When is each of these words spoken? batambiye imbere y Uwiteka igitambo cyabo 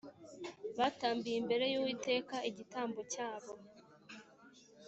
batambiye 0.77 1.35
imbere 1.41 1.65
y 1.73 1.77
Uwiteka 1.79 2.35
igitambo 2.49 2.99
cyabo 3.13 3.51